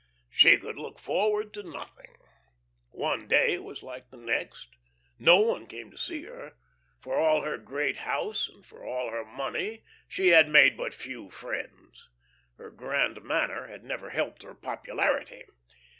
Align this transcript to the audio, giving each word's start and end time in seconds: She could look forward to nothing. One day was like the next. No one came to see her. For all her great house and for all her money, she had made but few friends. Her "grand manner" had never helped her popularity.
She 0.31 0.57
could 0.57 0.77
look 0.79 0.97
forward 0.97 1.53
to 1.53 1.61
nothing. 1.61 2.17
One 2.89 3.27
day 3.27 3.59
was 3.59 3.83
like 3.83 4.09
the 4.09 4.17
next. 4.17 4.69
No 5.19 5.39
one 5.41 5.67
came 5.67 5.91
to 5.91 5.97
see 5.99 6.23
her. 6.23 6.53
For 6.99 7.17
all 7.19 7.41
her 7.41 7.59
great 7.59 7.97
house 7.97 8.49
and 8.49 8.65
for 8.65 8.83
all 8.83 9.11
her 9.11 9.23
money, 9.23 9.83
she 10.07 10.29
had 10.29 10.49
made 10.49 10.75
but 10.75 10.95
few 10.95 11.29
friends. 11.29 12.09
Her 12.57 12.71
"grand 12.71 13.21
manner" 13.23 13.67
had 13.67 13.83
never 13.83 14.09
helped 14.09 14.41
her 14.41 14.55
popularity. 14.55 15.43